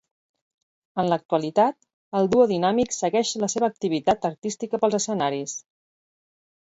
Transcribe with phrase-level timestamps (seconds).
[1.01, 1.75] En l'actualitat,
[2.19, 5.55] el Duo Dinàmic segueix la seva activitat artística pels escenaris.